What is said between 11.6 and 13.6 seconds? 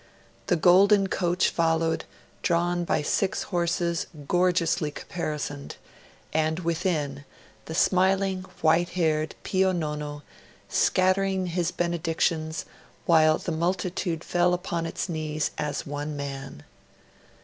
benedictions, while the